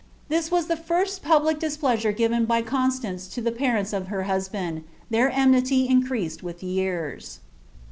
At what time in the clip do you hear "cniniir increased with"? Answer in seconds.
5.29-6.63